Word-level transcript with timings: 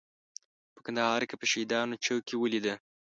په 0.73 0.79
کندهار 0.85 1.21
کې 1.29 1.35
په 1.41 1.45
شهیدانو 1.51 2.01
چوک 2.05 2.21
کې 2.27 2.35
ولیده. 2.37 2.75